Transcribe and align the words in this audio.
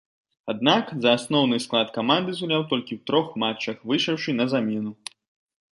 Аднак, 0.51 0.85
за 1.03 1.09
асноўны 1.17 1.59
склад 1.65 1.93
каманды 1.97 2.31
згуляў 2.39 2.67
толькі 2.73 2.91
ў 2.95 2.99
трох 3.11 3.27
матчах, 3.45 3.77
выйшаўшы 3.91 4.29
на 4.41 4.45
замену. 4.57 4.91